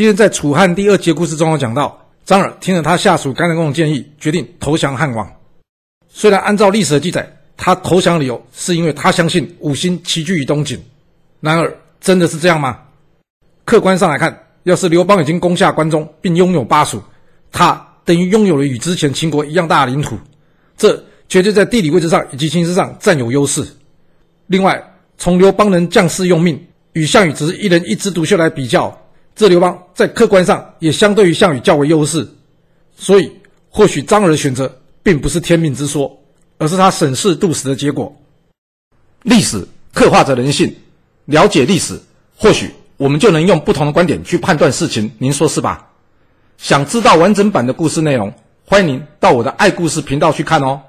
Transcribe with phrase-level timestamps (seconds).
[0.00, 5.30] 今天在楚汉第二节故事中有讲到，张耳听了他下属甘南公的建议，决定投降汉王。
[6.08, 10.82] 虽然按照历史的记载，他投降理由是因为他相信五星齐聚于东晋，
[11.40, 12.78] 然而真的是这样吗？
[13.66, 17.02] 客观上来看，要是刘邦已经攻下关中并拥有巴蜀，
[17.52, 20.16] 他等于拥有了与之前秦国一样大的领土，
[20.78, 23.62] 这绝对在地理位置上以及形势上占有优势。
[24.46, 24.82] 另外，
[25.18, 26.58] 从刘邦能将士用命
[26.94, 28.98] 与项羽只是一人一枝独秀来比较，
[29.40, 32.28] 这刘邦在客观上也相对于项羽较为优势。
[32.94, 33.32] 所以，
[33.70, 34.70] 或许张耳的选择
[35.02, 36.14] 并不是天命之说，
[36.58, 38.14] 而是他审时度势的结果。
[39.22, 40.76] 历史刻画着人性，
[41.24, 41.98] 了解历史，
[42.36, 45.10] 或许我们就能用不同的观点去判断事情。
[45.16, 45.88] 您说是吧？
[46.58, 48.30] 想知道完整版的故事内容，
[48.66, 50.82] 欢迎您到我的爱故事频道去看哦。